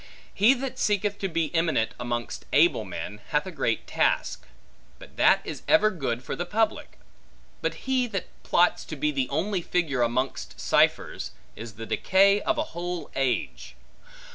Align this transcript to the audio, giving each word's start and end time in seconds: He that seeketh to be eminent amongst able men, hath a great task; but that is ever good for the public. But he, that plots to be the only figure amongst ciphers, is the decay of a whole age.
He 0.33 0.55
that 0.55 0.79
seeketh 0.79 1.19
to 1.19 1.27
be 1.27 1.53
eminent 1.53 1.91
amongst 1.99 2.45
able 2.53 2.83
men, 2.85 3.21
hath 3.27 3.45
a 3.45 3.51
great 3.51 3.85
task; 3.85 4.47
but 4.97 5.15
that 5.15 5.41
is 5.45 5.61
ever 5.67 5.91
good 5.91 6.23
for 6.23 6.35
the 6.35 6.43
public. 6.43 6.97
But 7.61 7.75
he, 7.85 8.07
that 8.07 8.25
plots 8.41 8.83
to 8.85 8.95
be 8.95 9.11
the 9.11 9.29
only 9.29 9.61
figure 9.61 10.01
amongst 10.01 10.59
ciphers, 10.59 11.33
is 11.55 11.73
the 11.73 11.85
decay 11.85 12.41
of 12.41 12.57
a 12.57 12.63
whole 12.73 13.11
age. 13.15 13.75